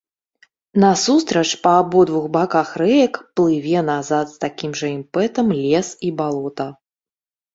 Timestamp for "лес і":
5.61-6.15